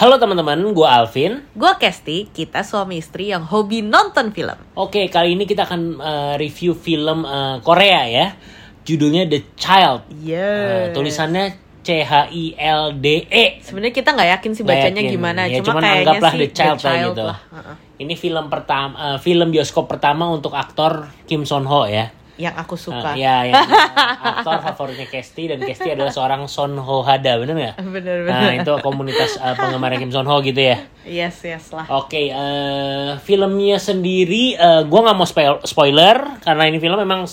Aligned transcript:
Halo 0.00 0.16
teman-teman, 0.16 0.56
gue 0.72 0.88
Alvin. 0.88 1.44
Gue 1.52 1.76
Kesti, 1.76 2.32
kita 2.32 2.64
suami 2.64 3.04
istri 3.04 3.36
yang 3.36 3.44
hobi 3.44 3.84
nonton 3.84 4.32
film. 4.32 4.56
Oke, 4.72 5.12
kali 5.12 5.36
ini 5.36 5.44
kita 5.44 5.68
akan 5.68 6.00
uh, 6.00 6.34
review 6.40 6.72
film 6.72 7.28
uh, 7.28 7.60
Korea 7.60 8.08
ya. 8.08 8.32
Judulnya 8.80 9.28
The 9.28 9.52
Child. 9.60 10.08
Uh, 10.08 10.24
Yes. 10.24 10.96
tulisannya 10.96 11.52
C 11.84 12.00
H 12.00 12.32
I 12.32 12.56
L 12.56 12.96
D 12.96 13.28
E. 13.28 13.60
Sebenarnya 13.60 13.92
kita 13.92 14.16
nggak 14.16 14.40
yakin 14.40 14.50
sih 14.56 14.64
bacanya 14.64 15.04
yakin. 15.04 15.12
gimana, 15.12 15.44
Ya, 15.44 15.60
cuma 15.60 15.68
cuman 15.68 15.82
kayaknya 15.84 16.00
anggaplah 16.00 16.32
sih 16.32 16.40
The 16.40 16.48
Child 16.48 16.78
lah 16.80 16.96
gitu. 16.96 17.24
lah. 17.28 17.38
Heeh. 17.60 17.76
Ini 18.00 18.14
film 18.16 18.44
pertama, 18.48 18.92
uh, 18.96 19.18
film 19.20 19.48
bioskop 19.52 19.84
pertama 19.84 20.32
untuk 20.32 20.56
aktor 20.56 21.12
Kim 21.28 21.44
Son 21.44 21.68
Ho 21.68 21.84
ya. 21.84 22.08
Yang 22.40 22.54
aku 22.56 22.74
suka. 22.74 23.12
Uh, 23.12 23.20
ya, 23.20 23.52
uh, 23.52 23.60
aktor 24.32 24.64
favoritnya 24.64 25.04
Kesti 25.04 25.42
dan 25.46 25.60
Kesti 25.60 25.92
adalah 25.92 26.08
seorang 26.08 26.48
Son 26.48 26.72
Ho 26.74 27.04
Hada, 27.04 27.36
bener 27.36 27.52
nggak? 27.52 27.74
Bener 27.84 28.16
Nah, 28.24 28.48
bener. 28.48 28.64
itu 28.64 28.72
komunitas 28.80 29.36
uh, 29.36 29.52
penggemar 29.52 29.92
Kim 29.94 30.08
Son 30.08 30.24
Ho 30.24 30.40
gitu 30.40 30.56
ya. 30.56 30.80
Yes 31.02 31.36
yes 31.42 31.68
lah. 31.68 31.84
Oke, 31.90 32.28
eh, 32.28 33.10
filmnya 33.18 33.76
sendiri, 33.76 34.52
eh, 34.52 34.82
gue 34.82 35.00
nggak 35.00 35.14
mau 35.14 35.24
spoil- 35.24 35.60
spoiler 35.62 36.16
karena 36.40 36.64
ini 36.64 36.76
film 36.76 36.96
memang 36.96 37.28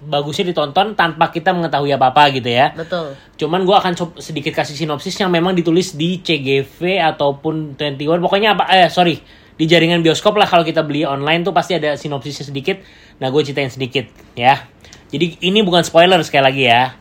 bagusnya 0.00 0.46
ditonton 0.46 0.94
tanpa 0.94 1.26
kita 1.28 1.50
mengetahui 1.50 1.90
apa 1.90 2.10
apa 2.10 2.30
gitu 2.30 2.46
ya. 2.46 2.70
Betul. 2.70 3.18
Cuman 3.36 3.62
gue 3.62 3.74
akan 3.74 3.92
sedikit 4.16 4.54
kasih 4.54 4.74
sinopsis 4.74 5.14
yang 5.14 5.26
memang 5.28 5.52
ditulis 5.52 5.90
di 5.92 6.18
CGV 6.18 6.98
ataupun 7.04 7.74
21 7.74 8.18
pokoknya 8.18 8.54
apa? 8.54 8.70
Eh 8.72 8.86
sorry, 8.88 9.18
di 9.58 9.66
jaringan 9.66 10.00
bioskop 10.00 10.38
lah 10.38 10.46
kalau 10.46 10.62
kita 10.62 10.86
beli 10.86 11.02
online 11.02 11.42
tuh 11.42 11.50
pasti 11.50 11.74
ada 11.74 11.98
sinopsisnya 11.98 12.46
sedikit. 12.46 12.78
Nah 13.18 13.28
gue 13.28 13.42
ceritain 13.42 13.68
sedikit 13.68 14.06
ya. 14.32 14.64
Jadi 15.10 15.42
ini 15.42 15.60
bukan 15.60 15.82
spoiler 15.82 16.22
sekali 16.22 16.44
lagi 16.46 16.62
ya. 16.64 16.94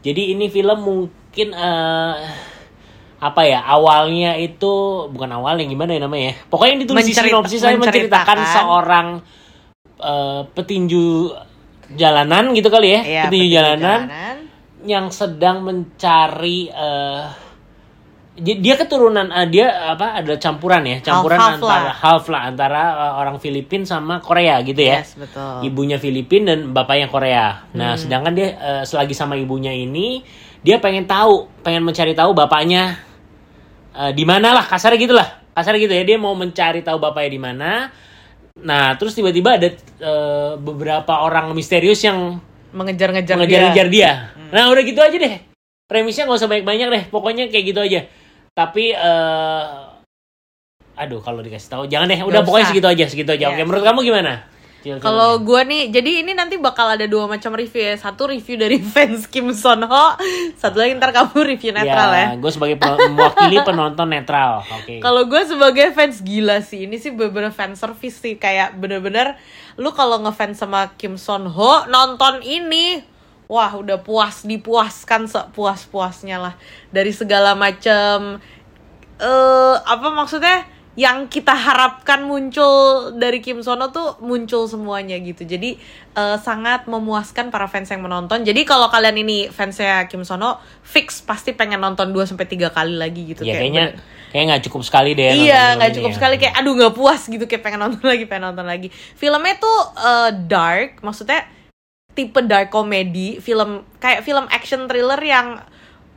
Jadi 0.00 0.32
ini 0.32 0.48
film 0.48 0.78
mungkin 0.80 1.48
eh 1.52 2.16
apa 3.18 3.42
ya 3.42 3.66
awalnya 3.66 4.38
itu 4.38 4.70
bukan 5.10 5.26
awalnya 5.36 5.66
gimana 5.66 5.90
ya 5.92 6.00
namanya 6.00 6.24
ya. 6.32 6.34
Pokoknya 6.48 6.70
yang 6.72 6.82
ditulis 6.82 7.02
di 7.02 7.12
Mencerita- 7.12 7.28
sinopsis 7.28 7.60
saya 7.60 7.76
menceritakan 7.76 8.38
seorang 8.48 9.06
eh, 9.98 10.40
petinju 10.48 11.06
jalanan 11.92 12.54
gitu 12.54 12.68
kali 12.68 12.88
ya, 12.88 13.00
Iya, 13.00 13.22
petinju 13.26 13.26
petinju 13.26 13.56
jalanan 13.58 14.00
yang 14.86 15.06
sedang 15.10 15.66
mencari 15.66 16.70
di- 16.70 17.47
dia 18.38 18.74
keturunan 18.74 19.26
eh, 19.28 19.46
dia 19.46 19.66
apa 19.90 20.16
ada 20.16 20.34
campuran 20.36 20.82
ya 20.82 20.96
campuran 21.00 21.36
Half-half 21.36 21.58
antara 21.58 21.82
lah. 21.82 21.96
half 21.96 22.24
lah 22.26 22.42
antara 22.46 22.82
eh, 22.94 23.12
orang 23.18 23.36
Filipin 23.36 23.82
sama 23.82 24.18
Korea 24.18 24.62
gitu 24.62 24.78
ya 24.78 25.02
Yes 25.02 25.14
betul. 25.14 25.66
ibunya 25.66 25.98
Filipin 25.98 26.46
dan 26.46 26.70
bapaknya 26.70 27.06
Korea 27.06 27.66
nah 27.72 27.92
Hmm. 27.92 28.00
sedangkan 28.00 28.32
dia 28.32 28.48
eh, 28.54 28.82
selagi 28.82 29.12
sama 29.12 29.34
ibunya 29.34 29.70
ini 29.70 30.22
dia 30.58 30.78
pengen 30.78 31.04
tahu 31.04 31.50
pengen 31.60 31.82
mencari 31.82 32.12
tahu 32.12 32.30
bapaknya 32.32 32.98
eh, 33.92 34.12
di 34.12 34.22
mana 34.22 34.52
lah 34.52 34.64
kasarnya 34.64 34.98
gitu 34.98 35.12
lah 35.12 35.26
kasarnya 35.52 35.80
gitu 35.80 35.94
ya 35.94 36.04
dia 36.04 36.16
mau 36.16 36.32
mencari 36.32 36.80
tahu 36.80 36.96
bapaknya 36.96 37.30
di 37.30 37.40
mana 37.40 37.70
nah 38.58 38.94
terus 38.94 39.14
tiba-tiba 39.14 39.54
ada 39.54 39.68
eh, 39.70 40.52
beberapa 40.56 41.22
orang 41.22 41.50
misterius 41.52 42.02
yang 42.02 42.38
Mengejar-ngejar 42.68 43.32
dia. 43.32 43.40
mengejar-ngejar 43.40 43.88
dia. 43.88 44.10
Nah 44.52 44.68
udah 44.68 44.84
gitu 44.84 45.00
aja 45.00 45.16
deh. 45.16 45.40
Premisnya 45.88 46.28
nggak 46.28 46.36
usah 46.36 46.50
banyak-banyak 46.52 46.88
deh. 46.92 47.04
Pokoknya 47.08 47.48
kayak 47.48 47.64
gitu 47.64 47.80
aja. 47.80 48.04
Tapi 48.58 48.90
eh 48.90 49.62
aduh 50.98 51.22
kalau 51.22 51.38
dikasih 51.46 51.70
tahu 51.70 51.84
jangan 51.86 52.10
deh. 52.10 52.18
Udah 52.26 52.42
pokoknya 52.42 52.66
usah. 52.66 52.72
segitu 52.74 52.88
aja, 52.90 53.04
segitu 53.06 53.30
aja. 53.30 53.44
Ya, 53.46 53.54
Oke, 53.54 53.62
menurut 53.62 53.86
kamu 53.86 54.02
gimana? 54.02 54.42
Kalau 54.78 55.42
gue 55.42 55.60
nih, 55.66 55.90
jadi 55.90 56.22
ini 56.22 56.38
nanti 56.38 56.54
bakal 56.54 56.94
ada 56.94 57.02
dua 57.10 57.26
macam 57.26 57.50
review 57.50 57.82
ya. 57.82 57.98
Satu 57.98 58.30
review 58.30 58.54
dari 58.54 58.78
fans 58.94 59.26
Kim 59.26 59.50
Son 59.50 59.82
Ho, 59.82 60.06
satu 60.54 60.78
lagi 60.78 60.94
ntar 60.94 61.10
kamu 61.10 61.34
review 61.54 61.74
netral 61.74 62.10
ya. 62.14 62.26
gue 62.38 62.50
sebagai 62.54 62.78
mewakili 63.10 63.58
penonton 63.68 64.06
netral. 64.06 64.62
Oke. 64.62 65.02
Kalau 65.02 65.26
gue 65.26 65.42
sebagai 65.44 65.90
fans 65.92 66.22
gila 66.22 66.62
sih, 66.62 66.86
ini 66.86 66.94
sih 67.02 67.10
bener-bener 67.10 67.50
fan 67.50 67.74
service 67.74 68.22
sih 68.22 68.38
kayak 68.38 68.78
bener-bener 68.78 69.34
lu 69.74 69.90
kalau 69.94 70.22
ngefans 70.22 70.62
sama 70.62 70.94
Kim 70.94 71.18
Son 71.18 71.50
Ho 71.50 71.86
nonton 71.90 72.38
ini, 72.46 73.02
wah 73.50 73.74
udah 73.74 73.98
puas 73.98 74.46
dipuaskan 74.46 75.26
sepuas-puasnya 75.26 76.38
lah 76.38 76.54
dari 76.94 77.10
segala 77.10 77.58
macam 77.58 78.38
eh 79.18 79.76
apa 79.82 80.08
maksudnya 80.14 80.66
yang 80.98 81.30
kita 81.30 81.54
harapkan 81.54 82.26
muncul 82.26 83.14
dari 83.14 83.38
Kim 83.38 83.62
Son 83.62 83.78
Ho 83.78 83.94
tuh 83.94 84.18
muncul 84.18 84.66
semuanya 84.66 85.14
gitu. 85.22 85.46
Jadi 85.46 85.78
eh, 86.18 86.36
sangat 86.42 86.90
memuaskan 86.90 87.54
para 87.54 87.70
fans 87.70 87.86
yang 87.94 88.02
menonton. 88.02 88.42
Jadi 88.42 88.66
kalau 88.66 88.90
kalian 88.90 89.22
ini 89.22 89.46
fansnya 89.46 90.10
Kim 90.10 90.26
Son 90.26 90.42
Ho, 90.42 90.58
fix 90.82 91.22
pasti 91.22 91.54
pengen 91.54 91.78
nonton 91.78 92.10
2 92.10 92.34
sampai 92.34 92.50
3 92.50 92.74
kali 92.74 92.98
lagi 92.98 93.22
gitu 93.30 93.46
ya 93.46 93.54
kayak 93.54 93.62
kayaknya 93.62 93.84
kayak 94.34 94.44
nggak 94.50 94.62
cukup 94.66 94.82
sekali 94.82 95.10
deh. 95.14 95.30
Iya, 95.38 95.78
nggak 95.78 95.92
cukup 96.02 96.10
ya. 96.10 96.16
sekali 96.18 96.34
kayak 96.42 96.54
aduh 96.58 96.74
nggak 96.74 96.94
puas 96.98 97.22
gitu 97.30 97.44
kayak 97.46 97.62
pengen 97.62 97.80
nonton 97.86 98.02
lagi, 98.02 98.24
pengen 98.26 98.44
nonton 98.50 98.66
lagi. 98.66 98.88
Filmnya 98.90 99.54
tuh 99.62 99.78
eh, 100.02 100.30
dark, 100.50 100.98
maksudnya 101.06 101.46
tipe 102.18 102.42
dark 102.42 102.74
comedy, 102.74 103.38
film 103.38 103.86
kayak 104.02 104.26
film 104.26 104.50
action 104.50 104.90
thriller 104.90 105.22
yang 105.22 105.62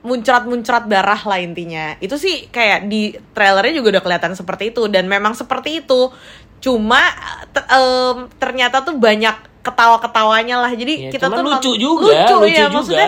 muncrat-muncrat 0.02 0.90
darah 0.90 1.22
lah 1.22 1.40
intinya. 1.40 1.96
Itu 1.98 2.18
sih 2.18 2.50
kayak 2.50 2.90
di 2.90 3.14
trailernya 3.34 3.74
juga 3.78 3.98
udah 3.98 4.04
kelihatan 4.04 4.34
seperti 4.34 4.74
itu 4.74 4.86
dan 4.90 5.06
memang 5.06 5.34
seperti 5.34 5.86
itu. 5.86 6.10
Cuma 6.62 7.02
em, 7.54 8.30
ternyata 8.38 8.82
tuh 8.82 8.98
banyak 8.98 9.34
ketawa-ketawanya 9.62 10.58
lah. 10.58 10.72
Jadi 10.74 11.08
Ya, 11.08 11.12
kita 11.14 11.30
tuh 11.30 11.42
lucu 11.46 11.72
juga, 11.78 12.10
lucu, 12.26 12.36
lucu 12.42 12.50
ya 12.50 12.66
juga. 12.66 12.74
maksudnya 12.76 13.08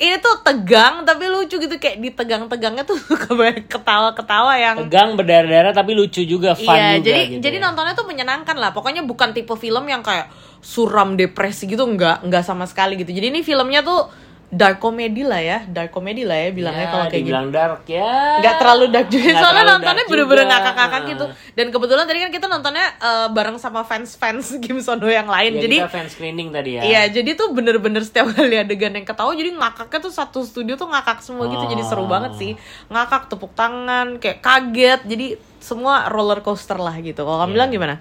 ini 0.00 0.16
tuh 0.16 0.40
tegang 0.40 1.04
tapi 1.04 1.28
lucu 1.28 1.60
gitu 1.60 1.76
kayak 1.76 2.00
di 2.00 2.08
tegang-tegangnya 2.08 2.88
tuh 2.88 2.96
banyak 3.36 3.68
ketawa-ketawa 3.68 4.52
yang 4.56 4.76
Tegang 4.88 5.12
berdarah-darah 5.12 5.76
tapi 5.76 5.92
lucu 5.92 6.24
juga, 6.24 6.56
fun 6.56 6.72
iya, 6.72 6.96
juga 6.96 7.04
jadi 7.04 7.20
gitu 7.36 7.40
jadi 7.44 7.56
ya. 7.60 7.62
nontonnya 7.68 7.92
tuh 7.92 8.08
menyenangkan 8.08 8.56
lah. 8.56 8.72
Pokoknya 8.72 9.04
bukan 9.04 9.36
tipe 9.36 9.52
film 9.54 9.84
yang 9.84 10.00
kayak 10.00 10.32
suram 10.64 11.20
depresi 11.20 11.68
gitu 11.68 11.84
enggak, 11.84 12.24
enggak 12.24 12.44
sama 12.44 12.64
sekali 12.64 12.96
gitu. 12.96 13.12
Jadi 13.12 13.28
ini 13.28 13.40
filmnya 13.40 13.84
tuh 13.84 14.08
dark 14.50 14.78
comedy 14.78 15.22
lah 15.22 15.38
ya, 15.38 15.58
dark 15.64 15.88
comedy 15.88 16.26
lah 16.26 16.34
ya 16.36 16.50
bilangnya 16.50 16.82
Ya, 16.82 16.90
kalau 16.90 17.04
kayak 17.04 17.14
gitu. 17.14 17.22
dibilang 17.24 17.48
dark 17.48 17.82
ya. 17.86 18.10
Nggak 18.38 18.54
terlalu 18.56 18.84
dark 18.88 19.06
juga, 19.08 19.22
Nggak 19.24 19.38
soalnya 19.40 19.64
nontonnya 19.64 20.04
bener-bener 20.04 20.44
ngakak-ngakak 20.44 21.02
gitu. 21.06 21.24
Dan 21.52 21.66
kebetulan 21.68 22.04
tadi 22.04 22.18
kan 22.18 22.30
kita 22.30 22.46
nontonnya 22.46 22.86
eh, 22.92 23.28
bareng 23.30 23.56
sama 23.56 23.80
fans-fans 23.80 24.46
Kim 24.62 24.78
Son 24.78 24.98
Ho 24.98 25.06
yang 25.06 25.24
lain. 25.24 25.54
Ya, 25.54 25.62
jadi 25.62 25.76
kita 25.80 25.88
fan 25.88 26.06
screening 26.06 26.50
tadi 26.50 26.70
ya. 26.76 26.82
Iya, 26.82 27.02
jadi 27.12 27.30
tuh 27.32 27.48
bener-bener 27.50 28.02
setiap 28.02 28.26
kali 28.32 28.58
adegan 28.58 28.90
yang 28.90 29.04
ketawa 29.04 29.30
jadi 29.32 29.50
ngakaknya 29.52 29.98
tuh 30.00 30.10
satu 30.10 30.42
studio 30.42 30.74
tuh 30.74 30.88
ngakak 30.88 31.20
semua 31.20 31.46
gitu. 31.46 31.64
Jadi 31.64 31.82
seru 31.82 32.02
Oh. 32.02 32.10
banget 32.10 32.34
sih. 32.34 32.52
Ngakak, 32.86 33.28
tepuk 33.28 33.54
tangan, 33.54 34.18
kayak 34.18 34.40
kaget. 34.40 35.00
Jadi 35.04 35.26
semua 35.58 36.08
roller 36.08 36.40
coaster 36.40 36.74
lah 36.74 36.98
gitu. 36.98 37.20
Kalau 37.20 37.38
kamu 37.38 37.46
Iya. 37.46 37.54
bilang 37.54 37.70
gimana? 37.70 37.94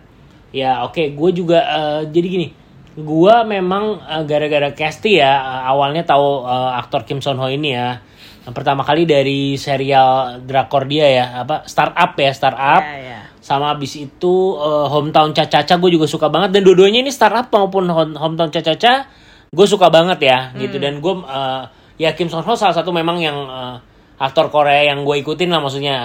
Ya 0.49 0.81
oke, 0.81 1.13
gue 1.13 1.29
juga 1.31 1.61
eh, 1.61 2.01
jadi 2.07 2.25
gini, 2.27 2.47
gue 2.91 3.35
memang 3.45 3.83
eh, 4.01 4.23
gara-gara 4.23 4.69
Casty 4.71 5.17
ya 5.17 5.33
eh, 5.35 5.61
awalnya 5.65 6.01
tahu 6.03 6.43
eh, 6.43 6.71
aktor 6.75 7.03
Kim 7.03 7.19
Son 7.19 7.35
Ho 7.35 7.47
ini 7.47 7.71
ya 7.71 8.01
Yang 8.39 8.55
pertama 8.55 8.81
kali 8.81 9.03
dari 9.03 9.53
serial 9.55 10.41
drakor 10.41 10.85
dia 10.85 11.05
ya 11.07 11.25
apa 11.39 11.63
Startup 11.63 12.09
ya 12.13 12.31
Startup 12.31 12.81
Iya, 12.81 12.97
iya. 12.97 13.19
sama 13.39 13.71
abis 13.71 13.99
itu 13.99 14.33
eh, 14.55 14.87
Hometown 14.87 15.31
Caca-Caca 15.31 15.77
gue 15.77 15.91
juga 15.91 16.05
suka 16.05 16.27
banget 16.27 16.51
dan 16.51 16.61
dua-duanya 16.61 16.99
ini 16.99 17.09
Startup 17.09 17.45
maupun 17.47 17.85
Home- 17.85 18.15
Hometown 18.15 18.49
Caca-Caca 18.49 19.05
gue 19.49 19.65
suka 19.65 19.89
banget 19.89 20.21
ya 20.21 20.53
gitu 20.55 20.77
Hmm. 20.77 20.83
dan 20.83 20.93
gue 20.97 21.13
eh, 21.25 21.63
ya 21.99 22.13
Kim 22.13 22.27
Son 22.27 22.41
Ho 22.41 22.53
salah 22.53 22.73
satu 22.73 22.89
memang 22.89 23.17
yang 23.17 23.37
eh, 23.37 23.75
aktor 24.17 24.49
Korea 24.49 24.83
yang 24.85 25.01
gue 25.01 25.15
ikutin 25.19 25.47
lah 25.47 25.59
maksudnya 25.59 25.95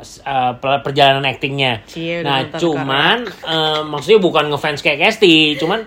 eh, 0.00 0.52
per- 0.54 0.82
perjalanan 0.82 1.24
aktingnya. 1.24 1.80
Cie, 1.86 2.20
udah 2.20 2.26
Nah, 2.26 2.40
cuman 2.54 3.18
eh, 3.24 3.80
maksudnya 3.82 4.18
bukan 4.18 4.48
ngefans 4.48 4.80
kayak 4.80 5.00
Casty, 5.00 5.54
cuman 5.54 5.84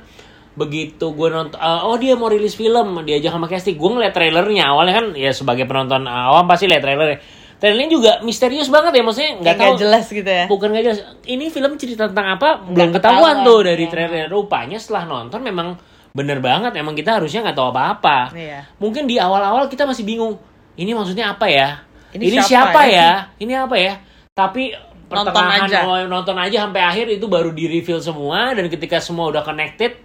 begitu 0.57 1.13
gue 1.13 1.29
nonton 1.29 1.55
eh, 1.61 1.81
oh 1.85 1.95
dia 2.01 2.17
mau 2.17 2.27
rilis 2.33 2.57
film 2.57 3.05
diajak 3.05 3.29
sama 3.29 3.45
Casty 3.45 3.77
gue 3.77 3.89
ngeliat 3.93 4.11
trailernya 4.11 4.73
awalnya 4.73 4.93
kan 4.97 5.05
ya 5.13 5.29
sebagai 5.29 5.69
penonton 5.69 6.09
awam 6.09 6.49
pasti 6.49 6.65
lihat 6.65 6.81
trailernya 6.81 7.21
trailernya 7.61 7.89
juga 7.89 8.11
misterius 8.25 8.69
banget 8.73 8.97
ya 8.97 9.03
maksudnya 9.05 9.31
nggak 9.37 9.55
tahu 9.57 9.73
jelas 9.77 10.05
gitu 10.09 10.25
ya. 10.25 10.45
bukan 10.49 10.73
nggak 10.73 10.83
jelas 10.89 10.99
ini 11.29 11.53
film 11.53 11.77
cerita 11.77 12.09
tentang 12.09 12.41
apa 12.41 12.65
belum 12.73 12.89
ketahuan 12.89 13.41
ketahuan, 13.41 13.45
tuh 13.45 13.59
dari 13.69 13.85
iya. 13.85 13.91
trailer 13.93 14.25
rupanya 14.29 14.77
setelah 14.81 15.03
nonton 15.05 15.41
memang 15.45 15.77
bener 16.17 16.41
banget 16.41 16.73
emang 16.73 16.97
kita 16.97 17.21
harusnya 17.21 17.45
nggak 17.45 17.57
tahu 17.57 17.69
apa-apa 17.69 18.33
Iya. 18.33 18.65
mungkin 18.81 19.05
di 19.05 19.21
awal-awal 19.21 19.69
kita 19.69 19.85
masih 19.85 20.01
bingung 20.01 20.41
ini 20.73 20.97
maksudnya 20.97 21.37
apa 21.37 21.45
ya 21.45 21.85
Ini 22.17 22.23
ini, 22.33 22.37
siapa 22.41 22.73
siapa, 22.73 22.81
ya? 22.89 22.97
ya 22.97 23.11
ini 23.37 23.53
apa 23.53 23.75
ya 23.77 23.93
tapi 24.33 24.73
Nonton 25.07 25.31
pertengahan 25.31 25.69
aja. 25.71 25.79
oh, 25.87 26.03
nonton 26.09 26.35
aja 26.35 26.67
sampai 26.67 26.81
akhir 26.83 27.05
itu 27.15 27.25
baru 27.31 27.55
di 27.55 27.69
reveal 27.69 28.03
semua 28.03 28.51
dan 28.51 28.67
ketika 28.67 28.99
semua 28.99 29.31
udah 29.31 29.39
connected 29.39 29.95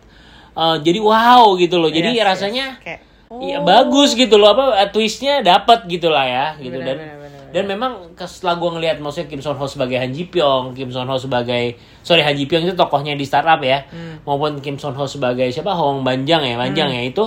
eh, 0.53 0.77
jadi 0.81 0.99
wow 0.99 1.55
gitu 1.55 1.77
loh 1.77 1.89
jadi 1.89 2.11
Yes, 2.11 2.19
yes. 2.19 2.27
rasanya 2.27 2.67
Kayak, 2.79 3.01
Iya 3.33 3.59
oh. 3.59 3.65
bagus 3.65 4.13
gitu 4.13 4.37
loh 4.37 4.53
apa 4.53 4.77
eh, 4.79 4.89
twistnya 4.89 5.41
dapat 5.41 5.85
gitu 5.87 6.07
lah 6.07 6.23
ya 6.23 6.47
gitu 6.57 6.77
Bener, 6.77 6.85
dan 6.85 6.97
bener, 6.99 7.17
bener, 7.17 7.31
bener. 7.41 7.51
dan 7.51 7.65
memang 7.67 7.93
setelah 8.19 8.55
gue 8.55 8.71
ngelihat 8.71 8.97
maksudnya 8.99 9.25
Kim 9.27 9.41
Son 9.41 9.57
Ho 9.57 9.65
sebagai 9.65 9.97
Han 9.97 10.13
Ji 10.13 10.25
Pyong, 10.27 10.73
Kim 10.73 10.89
Son 10.89 11.05
Ho 11.05 11.17
sebagai 11.17 11.75
sorry 12.01 12.21
Han 12.21 12.37
Ji 12.37 12.45
Pyong 12.45 12.63
itu 12.63 12.75
tokohnya 12.75 13.13
di 13.13 13.25
startup 13.25 13.57
ya, 13.59 13.89
Hmm. 13.89 14.21
maupun 14.23 14.61
Kim 14.61 14.77
Son 14.77 14.93
Ho 14.93 15.05
sebagai 15.07 15.49
siapa 15.49 15.73
Hong 15.73 16.01
Banjang 16.03 16.45
ya, 16.45 16.57
Banjang 16.57 16.93
ya 16.93 17.01
itu 17.03 17.25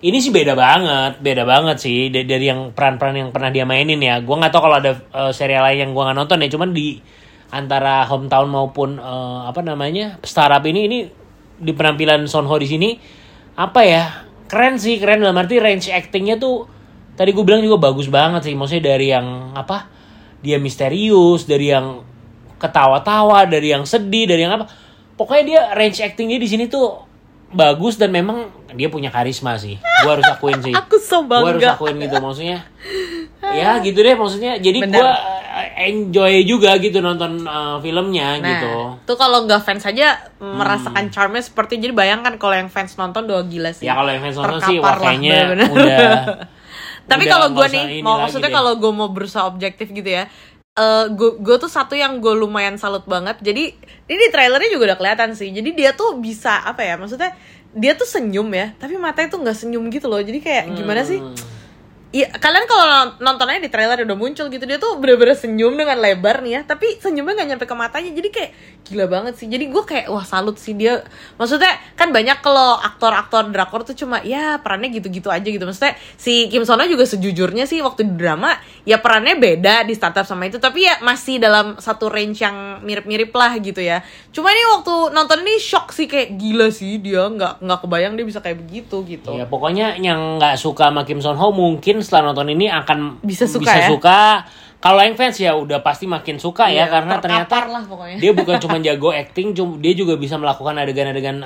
ini 0.00 0.18
sih 0.18 0.30
beda 0.30 0.54
banget, 0.54 1.18
beda 1.18 1.42
banget 1.44 1.76
sih 1.76 2.06
da- 2.08 2.22
dari 2.24 2.46
yang 2.46 2.70
peran-peran 2.70 3.14
yang 3.16 3.30
pernah 3.30 3.50
dia 3.50 3.62
mainin 3.62 3.98
ya. 3.98 4.18
Gua 4.18 4.38
nggak 4.38 4.50
tahu 4.50 4.62
kalau 4.64 4.76
ada 4.76 4.90
eh, 4.94 5.30
serial 5.30 5.62
lain 5.64 5.78
yang 5.80 5.90
gua 5.90 6.10
nggak 6.10 6.18
nonton 6.18 6.38
ya, 6.38 6.48
cuman 6.48 6.70
di 6.70 6.98
antara 7.48 8.02
hometown 8.04 8.46
maupun 8.46 8.98
eh, 8.98 9.40
apa 9.44 9.58
namanya 9.60 10.18
startup 10.20 10.62
ini 10.62 10.80
ini 10.84 10.98
di 11.58 11.72
penampilan 11.74 12.24
Son 12.30 12.46
Ho 12.46 12.56
di 12.56 12.70
sini 12.70 12.90
apa 13.58 13.82
ya 13.82 14.04
keren 14.46 14.78
sih 14.78 14.96
keren 15.02 15.20
dalam 15.20 15.36
arti 15.36 15.58
range 15.58 15.90
actingnya 15.90 16.38
tuh 16.38 16.70
tadi 17.18 17.34
gue 17.34 17.44
bilang 17.44 17.60
juga 17.60 17.90
bagus 17.90 18.06
banget 18.06 18.46
sih 18.46 18.54
maksudnya 18.54 18.94
dari 18.94 19.10
yang 19.10 19.52
apa 19.58 19.90
dia 20.38 20.56
misterius 20.62 21.44
dari 21.44 21.74
yang 21.74 22.06
ketawa-tawa 22.62 23.46
dari 23.50 23.74
yang 23.74 23.82
sedih 23.82 24.30
dari 24.30 24.46
yang 24.46 24.54
apa 24.54 24.70
pokoknya 25.18 25.44
dia 25.44 25.60
range 25.74 25.98
actingnya 25.98 26.38
di 26.38 26.48
sini 26.48 26.70
tuh 26.70 27.06
bagus 27.50 27.98
dan 27.98 28.14
memang 28.14 28.52
dia 28.76 28.86
punya 28.92 29.10
karisma 29.10 29.56
sih 29.58 29.80
gue 29.80 30.10
harus 30.10 30.24
akuin 30.30 30.60
sih 30.62 30.74
Aku 30.84 31.00
so 31.00 31.24
gue 31.26 31.34
harus 31.34 31.58
bangga. 31.58 31.74
akuin 31.74 31.96
gitu 31.98 32.16
maksudnya 32.22 32.58
ya 33.42 33.80
gitu 33.80 33.98
deh 34.04 34.14
maksudnya 34.14 34.60
jadi 34.60 34.78
gue 34.84 35.10
enjoy 35.78 36.42
juga 36.42 36.74
gitu 36.82 36.98
nonton 36.98 37.46
uh, 37.46 37.78
filmnya 37.78 38.42
Nah, 38.42 38.46
gitu 38.50 38.74
tuh 39.06 39.16
kalau 39.16 39.46
nggak 39.46 39.62
fans 39.62 39.86
aja 39.86 40.18
merasakan 40.42 41.06
charmnya 41.14 41.42
seperti 41.46 41.78
jadi 41.78 41.94
bayangkan 41.94 42.34
kalau 42.36 42.58
yang 42.58 42.66
fans 42.66 42.98
nonton 42.98 43.30
doa 43.30 43.46
gila 43.46 43.70
sih. 43.70 43.86
ya 43.86 43.94
kalau 43.94 44.10
yang 44.10 44.22
fans 44.26 44.36
nonton 44.36 44.60
sih 44.66 44.76
wah 44.82 44.98
bener-bener. 44.98 45.70
udah 45.70 46.10
Tapi 47.08 47.24
kalau 47.24 47.48
gue 47.56 47.66
nih, 47.72 48.04
mau 48.04 48.20
maksudnya 48.20 48.52
kalau 48.52 48.76
gue 48.76 48.92
mau 48.92 49.08
berusaha 49.08 49.48
objektif 49.48 49.88
gitu 49.90 50.06
ya, 50.06 50.28
eh 50.76 51.04
gue 51.16 51.56
tuh 51.56 51.72
satu 51.72 51.96
yang 51.96 52.20
gue 52.20 52.36
lumayan 52.36 52.76
salut 52.76 53.08
banget. 53.08 53.40
Jadi 53.40 53.72
ini 53.80 54.18
di 54.20 54.28
trailernya 54.28 54.68
juga 54.68 54.92
udah 54.92 54.98
kelihatan 55.00 55.32
sih. 55.32 55.48
Jadi 55.48 55.72
dia 55.72 55.96
tuh 55.96 56.20
bisa 56.20 56.60
apa 56.60 56.84
ya? 56.84 57.00
Maksudnya 57.00 57.32
dia 57.72 57.96
tuh 57.96 58.04
senyum 58.04 58.48
ya, 58.52 58.76
tapi 58.76 59.00
matanya 59.00 59.32
tuh 59.32 59.40
nggak 59.40 59.56
senyum 59.56 59.88
gitu 59.88 60.06
loh. 60.06 60.20
Jadi 60.20 60.38
kayak 60.44 60.76
gimana 60.76 61.00
sih? 61.02 61.18
Iya, 62.08 62.32
kalian 62.32 62.64
kalau 62.64 62.84
non- 62.88 63.16
nontonnya 63.20 63.60
di 63.60 63.68
trailer 63.68 64.00
udah 64.00 64.16
muncul 64.16 64.48
gitu 64.48 64.64
dia 64.64 64.80
tuh 64.80 64.96
bener-bener 64.96 65.36
senyum 65.36 65.76
dengan 65.76 66.00
lebar 66.00 66.40
nih 66.40 66.52
ya, 66.56 66.60
tapi 66.64 66.96
senyumnya 66.96 67.36
nggak 67.36 67.48
nyampe 67.52 67.64
ke 67.68 67.76
matanya, 67.76 68.10
jadi 68.16 68.28
kayak 68.32 68.50
gila 68.88 69.04
banget 69.12 69.36
sih. 69.36 69.44
Jadi 69.44 69.68
gue 69.68 69.82
kayak 69.84 70.08
wah 70.08 70.24
salut 70.24 70.56
sih 70.56 70.72
dia. 70.72 71.04
Maksudnya 71.36 71.68
kan 72.00 72.08
banyak 72.08 72.40
kalau 72.40 72.80
aktor-aktor 72.80 73.52
drakor 73.52 73.84
tuh 73.84 73.92
cuma 73.92 74.24
ya 74.24 74.56
perannya 74.56 74.88
gitu-gitu 74.88 75.28
aja 75.28 75.44
gitu. 75.44 75.60
Maksudnya 75.68 76.00
si 76.16 76.48
Kim 76.48 76.64
Sono 76.64 76.88
juga 76.88 77.04
sejujurnya 77.04 77.68
sih 77.68 77.84
waktu 77.84 78.08
di 78.08 78.16
drama 78.16 78.56
ya 78.88 79.04
perannya 79.04 79.36
beda 79.36 79.84
di 79.84 79.92
startup 79.92 80.24
sama 80.24 80.48
itu, 80.48 80.56
tapi 80.56 80.88
ya 80.88 81.04
masih 81.04 81.36
dalam 81.36 81.76
satu 81.76 82.08
range 82.08 82.40
yang 82.40 82.80
mirip-mirip 82.88 83.28
lah 83.36 83.52
gitu 83.60 83.84
ya. 83.84 84.00
Cuma 84.32 84.48
ini 84.48 84.64
waktu 84.80 85.12
nonton 85.12 85.44
ini 85.44 85.60
shock 85.60 85.92
sih 85.92 86.08
kayak 86.08 86.40
gila 86.40 86.72
sih 86.72 86.96
dia 87.04 87.28
nggak 87.28 87.60
nggak 87.60 87.78
kebayang 87.84 88.16
dia 88.16 88.24
bisa 88.24 88.40
kayak 88.40 88.64
begitu 88.64 89.04
gitu. 89.04 89.36
Ya 89.36 89.44
pokoknya 89.44 90.00
yang 90.00 90.40
nggak 90.40 90.56
suka 90.56 90.88
sama 90.88 91.04
Kim 91.04 91.20
Son 91.20 91.36
Ho 91.36 91.52
mungkin 91.52 91.97
setelah 92.00 92.30
nonton 92.30 92.48
ini 92.48 92.66
akan 92.66 93.20
Bisa 93.20 93.44
suka 93.44 93.72
ya? 93.76 93.88
suka. 93.88 94.44
Kalau 94.78 95.02
yang 95.02 95.14
fans 95.14 95.34
ya 95.36 95.52
udah 95.52 95.80
pasti 95.80 96.06
makin 96.06 96.38
suka 96.38 96.66
ya 96.66 96.86
Iya, 96.86 96.86
karena 96.88 97.14
terkapar 97.16 97.46
ternyata 97.50 97.56
lah 97.68 97.82
pokoknya. 97.84 98.16
dia 98.16 98.30
bukan 98.30 98.54
cuma 98.58 98.76
jago 98.78 99.10
acting, 99.10 99.50
dia 99.76 99.92
juga 99.92 100.14
bisa 100.14 100.34
melakukan 100.34 100.74
adegan-adegan 100.76 101.42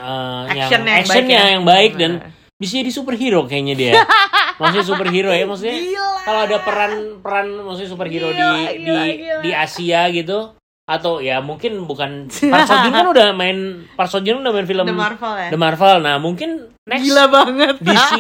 yang 0.49 0.69
Action 0.69 0.83
yang 0.83 1.01
actionnya 1.01 1.09
baik 1.33 1.41
ya. 1.41 1.45
yang 1.51 1.65
baik 1.65 1.93
dan 1.97 2.13
bisa 2.55 2.73
jadi 2.79 2.91
superhero 2.91 3.41
kayaknya 3.45 3.75
dia. 3.75 3.93
maksudnya 4.61 4.85
superhero 4.85 5.33
ya 5.33 5.43
maksudnya 5.43 5.75
kalau 6.23 6.41
ada 6.45 6.61
peran-peran 6.61 7.47
maksudnya 7.59 7.91
superhero 7.91 8.29
Gila, 8.29 8.37
di 8.37 8.53
gila, 8.79 9.03
di 9.03 9.13
gila. 9.17 9.41
di 9.41 9.51
Asia 9.51 10.01
gitu 10.09 10.39
atau 10.83 11.23
ya 11.23 11.39
mungkin 11.39 11.87
bukan 11.87 12.27
Park 12.53 12.67
kan 12.67 13.07
udah 13.07 13.31
main 13.31 13.87
Park 13.95 14.11
udah 14.13 14.53
main 14.53 14.67
film 14.67 14.83
The 14.83 14.93
Marvel 14.93 15.35
ya? 15.39 15.49
The 15.49 15.61
Marvel. 15.61 15.97
Nah, 16.03 16.17
mungkin 16.19 16.51
next 16.83 17.07
Gila 17.07 17.31
banget. 17.31 17.75
DC 17.79 18.13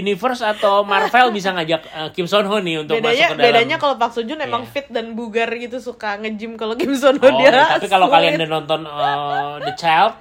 Universe 0.00 0.40
atau 0.40 0.80
Marvel 0.82 1.28
bisa 1.30 1.52
ngajak 1.52 1.82
uh, 1.86 2.08
Kim 2.16 2.24
Son 2.24 2.48
Ho 2.48 2.56
nih 2.56 2.80
untuk 2.80 2.96
bedanya 2.96 3.12
masuk 3.12 3.28
ke 3.28 3.36
dalam. 3.36 3.46
bedanya 3.52 3.76
kalau 3.76 3.94
Park 3.94 4.12
Seo 4.16 4.24
Joon 4.24 4.40
emang 4.40 4.64
Iya. 4.64 4.72
fit 4.72 4.86
dan 4.88 5.12
bugar 5.12 5.52
gitu 5.52 5.76
suka 5.76 6.16
nge-gym 6.16 6.56
kalau 6.56 6.72
Kim 6.72 6.96
Son 6.96 7.14
Ho 7.14 7.26
Oh, 7.26 7.36
dia 7.36 7.52
tapi 7.52 7.84
kalau 7.86 8.08
kalian 8.14 8.40
udah 8.40 8.48
nonton 8.50 8.80
uh, 8.88 9.60
The 9.60 9.76
Child 9.76 10.16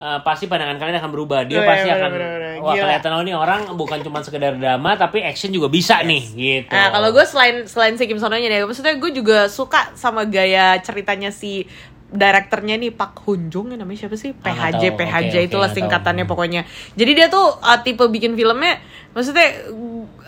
uh, 0.00 0.18
pasti 0.20 0.44
pandangan 0.46 0.76
kalian 0.76 0.98
akan 1.00 1.10
berubah. 1.12 1.40
Dia 1.48 1.60
Oh, 1.60 1.62
iya, 1.64 1.68
pasti 1.68 1.88
bener, 1.88 1.96
akan 2.00 2.10
bener, 2.12 2.28
bener. 2.28 2.54
wah 2.60 2.74
Gila. 2.74 2.82
kelihatan 2.88 3.10
oh 3.12 3.22
ini 3.22 3.34
orang 3.36 3.60
bukan 3.76 3.98
cuma 4.04 4.18
sekedar 4.24 4.52
drama 4.56 4.90
tapi 4.96 5.22
action 5.22 5.52
juga 5.52 5.68
bisa 5.72 6.00
nih 6.02 6.22
gitu. 6.34 6.72
Nah, 6.72 6.88
kalau 6.92 7.08
gue 7.12 7.24
selain 7.24 7.56
selain 7.68 7.94
si 7.96 8.04
Kim 8.08 8.18
Son 8.20 8.32
Ho-nya 8.32 8.48
nih, 8.48 8.64
maksudnya 8.64 8.96
gue 8.96 9.10
juga 9.12 9.46
suka 9.48 9.92
sama 9.96 10.24
gaya 10.28 10.76
ceritanya 10.82 11.32
si 11.32 11.64
direkturnya 12.06 12.78
nih 12.78 12.94
Pak 12.94 13.18
Hun 13.26 13.50
Jung 13.50 13.74
ya 13.74 13.76
namanya 13.76 14.06
siapa 14.06 14.14
sih? 14.14 14.30
Ah, 14.42 14.70
PHJ 14.70 14.94
tahu. 14.94 14.98
PHJ 15.02 15.34
oke, 15.34 15.46
itulah 15.50 15.68
nggak 15.70 15.76
singkatannya 15.82 16.24
tahu. 16.24 16.32
pokoknya. 16.38 16.62
Jadi 16.94 17.12
dia 17.18 17.26
tuh 17.26 17.58
uh, 17.58 17.78
tipe 17.82 18.04
bikin 18.06 18.38
filmnya 18.38 18.78
maksudnya 19.16 19.48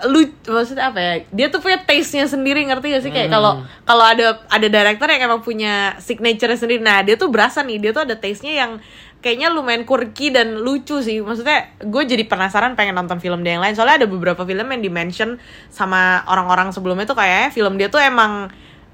lu 0.08 0.24
maksudnya 0.48 0.90
apa 0.90 0.98
ya? 0.98 1.12
Dia 1.30 1.46
tuh 1.52 1.60
punya 1.60 1.78
taste-nya 1.84 2.24
sendiri 2.24 2.64
ngerti 2.64 2.86
gak 2.94 3.02
sih 3.04 3.12
kayak 3.12 3.28
Hmm. 3.28 3.36
kalau 3.36 3.52
kalau 3.84 4.04
ada 4.06 4.26
ada 4.48 4.66
director 4.66 5.06
yang 5.06 5.22
emang 5.28 5.40
punya 5.44 5.94
signature 6.00 6.50
sendiri. 6.56 6.80
Nah, 6.80 7.04
dia 7.04 7.14
tuh 7.20 7.28
berasa 7.28 7.60
nih, 7.60 7.78
dia 7.78 7.90
tuh 7.92 8.08
ada 8.08 8.16
taste-nya 8.16 8.54
yang 8.56 8.72
kayaknya 9.18 9.50
lumayan 9.50 9.82
quirky 9.82 10.30
dan 10.30 10.62
lucu 10.62 11.02
sih. 11.02 11.20
Maksudnya 11.20 11.74
gue 11.82 12.02
jadi 12.06 12.24
penasaran 12.24 12.78
pengen 12.78 12.94
nonton 12.96 13.18
film 13.18 13.42
dia 13.42 13.58
yang 13.58 13.62
lain. 13.62 13.74
Soalnya 13.74 14.06
ada 14.06 14.08
beberapa 14.08 14.46
film 14.46 14.66
yang 14.72 14.82
dimention 14.82 15.36
sama 15.68 16.22
orang-orang 16.30 16.70
sebelumnya 16.70 17.04
tuh 17.04 17.18
kayaknya 17.18 17.50
film 17.50 17.74
dia 17.76 17.90
tuh 17.90 18.00
emang 18.00 18.48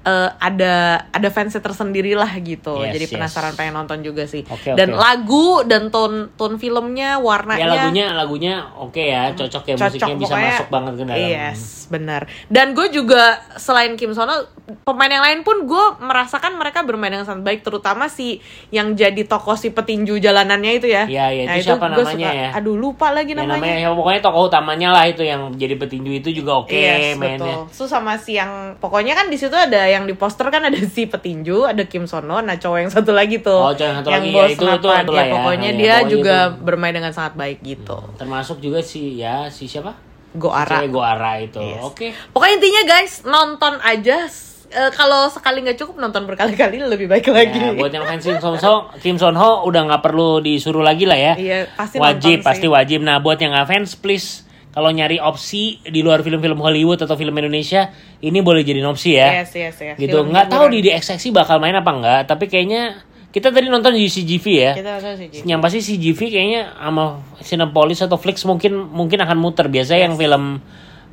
eh, 0.05 0.29
ada 0.37 1.03
ada 1.09 1.29
fansnya 1.33 1.59
tersendiri 1.59 2.13
lah 2.13 2.29
gitu. 2.39 2.85
Yes, 2.85 2.93
jadi 2.95 3.05
yes. 3.09 3.13
penasaran 3.17 3.53
pengen 3.57 3.73
nonton 3.73 4.05
juga 4.05 4.29
sih. 4.29 4.45
Oke, 4.45 4.77
dan 4.77 4.93
lagu 4.93 5.65
dan 5.65 5.89
tone 5.89 6.29
tone 6.37 6.61
filmnya, 6.61 7.17
warnanya 7.17 7.59
ya 7.59 7.67
lagunya 7.67 8.05
lagunya 8.13 8.53
oke 8.77 9.01
ya, 9.01 9.33
cocok 9.33 9.63
ya 9.65 9.75
musiknya 9.75 10.15
bisa 10.15 10.33
pokoknya. 10.37 10.51
masuk 10.53 10.67
banget 10.69 10.93
ke 10.93 11.03
dalam. 11.09 11.27
Yes, 11.27 11.61
benar. 11.89 12.21
Dan 12.47 12.77
gue 12.77 12.87
juga 12.93 13.41
selain 13.57 13.97
Kim 13.97 14.13
Sono, 14.13 14.45
pemain 14.85 15.09
yang 15.09 15.25
lain 15.25 15.39
pun 15.41 15.65
gue 15.65 15.85
merasakan 15.99 16.55
mereka 16.61 16.85
bermain 16.85 17.09
dengan 17.09 17.25
sangat 17.25 17.43
baik, 17.43 17.59
terutama 17.65 18.05
si 18.05 18.39
yang 18.69 18.93
jadi 18.93 19.25
tokoh 19.25 19.57
si 19.57 19.73
petinju 19.73 20.21
jalanannya 20.21 20.71
itu 20.77 20.87
ya. 20.87 21.09
Iya, 21.09 21.25
iya, 21.33 21.43
itu 21.57 21.73
siapa 21.73 21.89
gua 21.89 22.05
namanya 22.05 22.29
ya? 22.29 22.49
Aduh 22.61 22.77
lupa 22.77 23.09
lagi 23.09 23.33
Ya, 23.33 23.41
namanya. 23.41 23.57
namanya 23.57 23.77
ya, 23.81 23.89
pokoknya 23.91 24.21
tokoh 24.21 24.41
utamanya 24.47 24.89
lah 24.93 25.03
itu 25.09 25.25
yang 25.25 25.41
jadi 25.57 25.75
petinju 25.75 26.11
itu 26.21 26.29
juga 26.31 26.61
oke 26.61 26.71
Yes, 26.71 27.17
mainnya. 27.17 27.41
betul. 27.41 27.55
Terus 27.73 27.89
sama 27.89 28.13
si 28.21 28.37
yang 28.37 28.77
pokoknya 28.77 29.17
kan 29.17 29.27
di 29.27 29.37
situ 29.39 29.55
ada 29.55 29.87
yang 29.95 30.03
di 30.03 30.13
poster 30.13 30.47
kan 30.47 30.61
ada 30.61 30.75
si 30.87 31.05
petinju, 31.05 31.63
ada 31.63 31.83
Kim 31.83 32.03
Sono, 32.03 32.37
nah 32.37 32.55
cowok 32.55 32.77
yang 32.77 32.91
satu 32.91 33.11
lagi 33.11 33.39
tuh. 33.39 33.55
Oh, 33.55 33.71
cowok 33.71 33.81
yang 33.85 33.97
satu 33.97 34.09
lagi, 34.11 34.27
ya, 34.27 34.35
bos 34.35 34.45
itu- 34.45 34.53
itu- 34.53 34.67
mapan. 34.85 35.01
itulah 35.01 35.15
Ya, 35.17 35.25
ya. 35.25 35.33
pokoknya 35.33 35.65
Ya, 35.65 35.73
dia 35.73 35.93
pokoknya 35.95 36.11
juga 36.11 36.35
itu. 36.37 36.61
bermain 36.61 36.93
dengan 36.93 37.11
sangat 37.11 37.33
baik 37.33 37.57
gitu. 37.61 37.97
Termasuk 38.15 38.57
juga 38.59 38.79
si 38.79 39.17
ya 39.17 39.47
si 39.47 39.65
siapa? 39.65 39.95
Go 40.33 40.51
Ara. 40.51 40.77
Cewek 40.77 40.91
Goara 40.91 41.39
itu. 41.39 41.57
Yes. 41.57 41.79
Oke. 41.81 42.11
Pokoknya 42.29 42.59
intinya 42.59 42.81
guys, 42.85 43.23
nonton 43.23 43.79
aja. 43.79 44.27
Eh, 44.67 44.91
kalau 44.91 45.29
sekali 45.29 45.61
nggak 45.61 45.77
cukup 45.77 45.95
nonton 45.97 46.25
berkali-kali 46.25 46.75
lebih 46.81 47.07
baik 47.07 47.29
lagi. 47.29 47.55
Ya, 47.55 47.71
buat 47.71 47.87
yang 47.89 48.03
fans 48.03 48.21
Kim 48.21 48.35
Son 48.43 48.57
Ho, 48.57 48.75
Kim 48.97 49.15
Son 49.15 49.31
Ho 49.33 49.63
udah 49.63 49.81
nggak 49.85 50.01
perlu 50.01 50.37
disuruh 50.39 50.83
lagi 50.83 51.05
lah 51.05 51.15
ya. 51.15 51.33
Iya, 51.33 51.71
pasti 51.71 51.95
wajib, 51.97 52.43
pasti 52.43 52.67
sih. 52.67 52.69
wajib. 52.69 52.99
Nah, 52.99 53.17
buat 53.17 53.37
yang 53.37 53.51
nggak 53.51 53.65
fans, 53.65 53.95
please 53.95 54.43
kalau 54.75 54.91
nyari 54.91 55.23
opsi 55.23 55.79
di 55.81 56.03
luar 56.03 56.19
film-film 56.19 56.59
Hollywood 56.59 56.99
atau 56.99 57.15
film 57.15 57.31
Indonesia, 57.31 57.95
ini 58.19 58.43
boleh 58.43 58.59
jadi 58.59 58.83
opsi 58.83 59.15
ya. 59.15 59.39
Yes, 59.39 59.55
yes, 59.55 59.75
yes. 59.79 59.95
Gitu. 59.95 60.11
Film 60.11 60.35
Nggak 60.35 60.51
tahu 60.51 60.67
di. 60.67 60.83
DXXI 60.83 61.31
bakal 61.31 61.63
main 61.63 61.71
apa 61.71 61.95
enggak, 61.95 62.21
tapi 62.27 62.51
kayaknya 62.51 62.99
kita 63.31 63.55
tadi 63.55 63.71
nonton 63.71 63.95
di 63.95 64.03
CGV 64.05 64.45
ya. 64.51 64.71
Kita 64.75 64.99
nonton. 64.99 65.31
Ji. 65.31 65.47
Yang 65.47 65.59
pasti 65.63 65.79
CGV 65.79 66.19
kayaknya 66.27 66.61
sama 66.75 67.23
Cinepolis 67.39 68.03
atau 68.03 68.19
Flix 68.19 68.43
mungkin 68.43 68.75
mungkin 68.91 69.23
akan 69.23 69.39
muter. 69.39 69.71
Biasanya 69.71 70.11
yang 70.11 70.15
film 70.19 70.59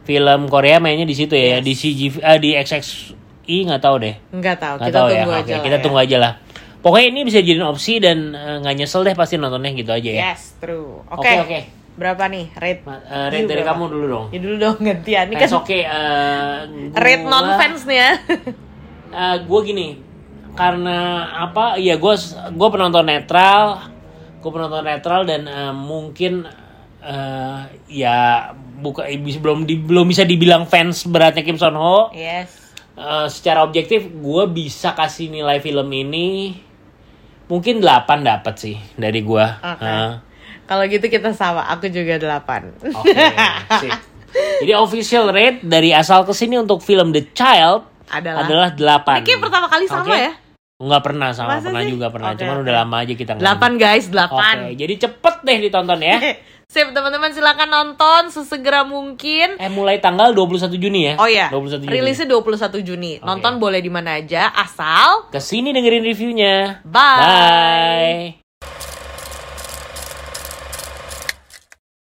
film 0.02 0.40
Korea 0.50 0.82
mainnya 0.82 1.06
di 1.06 1.14
situ 1.14 1.38
ya, 1.38 1.58
Yes. 1.58 1.62
di 1.62 1.72
CGV 1.78 2.14
ah, 2.18 2.38
di 2.42 2.58
XXI 2.58 3.14
nggak 3.46 3.78
tahu 3.78 3.96
deh. 4.02 4.14
Nggak 4.34 4.56
tahu, 4.58 4.74
Nggak 4.82 4.88
kita 4.90 4.98
tahu 4.98 5.06
tunggu 5.06 5.30
ya. 5.30 5.38
aja 5.38 5.38
Oke, 5.38 5.54
lah 5.54 5.62
kita 5.62 5.76
ya. 5.78 5.82
tunggu 5.82 5.98
aja 6.02 6.16
lah. 6.18 6.32
Pokoknya 6.82 7.06
ini 7.14 7.20
bisa 7.22 7.38
jadi 7.38 7.62
opsi 7.62 8.02
dan 8.02 8.34
eh, 8.34 8.56
nggak 8.58 8.74
nyesel 8.74 9.06
deh 9.06 9.14
pasti 9.14 9.38
nontonnya 9.38 9.70
gitu 9.70 9.94
aja 9.94 10.10
ya. 10.10 10.34
Yes, 10.34 10.58
true. 10.58 11.06
Oke. 11.06 11.22
Oke, 11.22 11.38
oke. 11.46 11.60
Berapa 11.92 12.24
nih 12.26 12.48
rate? 12.54 12.82
Ma- 12.82 13.00
eh, 13.00 13.26
rate 13.28 13.42
You 13.42 13.48
dari 13.48 13.60
berapa? 13.60 13.72
kamu 13.74 13.84
dulu 13.86 14.04
dong. 14.06 14.26
Ya 14.28 14.38
dulu 14.38 14.56
dong 14.56 14.76
gantian. 14.80 15.24
Ini 15.28 15.34
Eh, 15.34 15.40
kan 15.40 15.50
oke. 15.54 15.78
eh, 15.78 16.56
rate 16.90 17.20
gua- 17.20 17.30
non 17.30 17.46
fans 17.54 17.82
nih 17.84 17.98
ya. 17.98 18.12
Eh, 19.12 19.36
gue 19.38 19.60
gini 19.62 19.88
karena 20.52 20.98
apa 21.38 21.76
ya 21.76 21.96
gue 21.96 22.14
gue 22.50 22.68
penonton 22.70 23.04
netral 23.04 23.92
gue 24.38 24.50
penonton 24.50 24.80
netral 24.82 25.22
dan 25.22 25.44
eh, 25.44 25.68
mungkin 25.70 26.48
eh, 26.98 27.58
ya 27.86 28.48
buka 28.74 29.04
belum 29.12 29.64
di, 29.64 29.76
belum 29.76 30.08
bisa 30.08 30.24
dibilang 30.24 30.64
fans 30.64 31.04
beratnya 31.04 31.40
Kim 31.40 31.56
Son 31.56 31.72
Ho 31.72 32.08
yes. 32.10 32.72
Eh, 32.92 33.28
secara 33.28 33.60
objektif 33.60 34.08
gue 34.08 34.44
bisa 34.46 34.92
kasih 34.92 35.28
nilai 35.28 35.56
film 35.58 35.88
ini 35.88 36.56
mungkin 37.46 37.80
8 37.80 37.84
dapat 38.22 38.54
sih 38.54 38.76
dari 38.94 39.20
gue 39.20 39.44
Oke. 39.44 39.92
Kalau 40.64 40.82
gitu 40.84 41.06
kita 41.06 41.30
sama, 41.32 41.66
aku 41.66 41.86
juga 41.86 42.16
8. 42.16 42.92
oke 42.92 43.22
sip. 43.78 43.92
jadi 44.60 44.72
official 44.74 45.28
rate 45.28 45.60
dari 45.60 45.92
asal 45.92 46.22
ke 46.22 46.32
sini 46.32 46.56
untuk 46.56 46.80
film 46.80 47.10
The 47.10 47.28
Child 47.30 47.84
Adalah. 48.08 48.44
adalah 48.44 48.68
8 48.72 49.22
Ini 49.22 49.36
pertama 49.38 49.66
kali 49.66 49.84
sama 49.86 50.06
Oke? 50.06 50.16
ya. 50.18 50.32
Nggak 50.76 51.02
pernah 51.02 51.28
sama, 51.30 51.48
Masa 51.56 51.68
pernah 51.68 51.82
sih? 51.82 51.90
juga 51.90 52.06
pernah. 52.08 52.30
Oke, 52.32 52.40
Cuman 52.40 52.56
udah 52.60 52.74
lama 52.76 52.96
aja 52.98 53.14
kita 53.14 53.30
nggak. 53.34 53.44
8 53.44 53.76
guys, 53.78 54.04
Oke, 54.08 54.18
8. 54.74 54.74
jadi 54.74 54.94
cepet 54.98 55.34
deh 55.42 55.58
ditonton 55.60 56.00
ya. 56.00 56.18
Sip, 56.72 56.88
teman-teman 56.88 57.28
silakan 57.30 57.68
nonton 57.68 58.32
sesegera 58.32 58.80
mungkin. 58.82 59.60
eh 59.60 59.68
mulai 59.68 60.00
tanggal 60.00 60.32
21 60.32 60.72
Juni 60.74 61.00
ya. 61.04 61.14
Oh 61.20 61.28
ya, 61.28 61.52
21 61.52 61.84
Juni. 61.84 61.92
rilisnya 61.92 62.26
21 62.26 62.80
Juni. 62.80 63.12
Nonton 63.20 63.60
boleh 63.60 63.78
di 63.78 63.92
mana 63.92 64.16
aja, 64.16 64.48
asal 64.50 65.28
Ke 65.28 65.36
sini 65.36 65.70
dengerin 65.70 66.00
reviewnya. 66.00 66.80
Bye. 66.82 67.20
Bye. 67.20 68.41